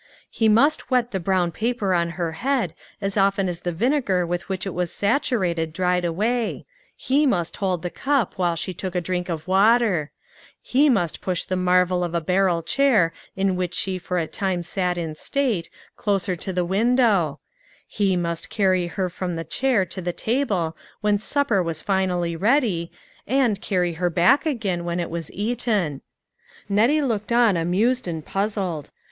He 0.31 0.49
must 0.49 0.89
wet 0.89 1.11
the 1.11 1.19
brown 1.19 1.51
paper 1.51 1.93
on 1.93 2.09
her 2.17 2.31
head 2.31 2.73
as 3.01 3.17
often 3.17 3.45
4s 3.45 3.61
the 3.61 3.71
vinegar 3.71 4.25
with 4.25 4.49
which 4.49 4.65
it 4.65 4.73
was 4.73 4.91
saturated 4.91 5.71
dried 5.71 6.03
away; 6.03 6.65
he 6.95 7.27
must 7.27 7.57
hold 7.57 7.83
the 7.83 7.91
cup 7.91 8.33
while 8.35 8.55
she 8.55 8.73
took 8.73 8.95
a 8.95 8.99
drink 8.99 9.29
of 9.29 9.47
water; 9.47 10.09
he 10.59 10.89
must 10.89 11.21
push 11.21 11.43
the 11.43 11.55
marvel 11.55 12.03
of 12.03 12.15
a 12.15 12.19
barrel 12.19 12.63
chair 12.63 13.13
in 13.35 13.55
which 13.55 13.75
she 13.75 13.99
for 13.99 14.17
a 14.17 14.25
time 14.25 14.63
sat 14.63 14.97
in 14.97 15.13
state, 15.13 15.69
closer 15.95 16.35
to 16.35 16.51
the 16.51 16.65
window; 16.65 17.39
he 17.87 18.17
must 18.17 18.49
carry 18.49 18.87
her 18.87 19.07
from 19.07 19.35
the 19.35 19.43
chair 19.43 19.85
to 19.85 20.01
the 20.01 20.11
table 20.11 20.75
when 21.01 21.19
supper 21.19 21.61
was 21.61 21.83
finally 21.83 22.35
ready, 22.35 22.91
and 23.27 23.61
carry 23.61 23.93
her 23.93 24.09
back 24.09 24.47
again 24.47 24.83
when 24.83 24.99
it 24.99 25.11
was 25.11 25.29
eaten. 25.31 26.01
Nettie 26.67 27.03
looked 27.03 27.31
on 27.31 27.55
amused 27.55 28.07
and 28.07 28.25
puzzled. 28.25 28.89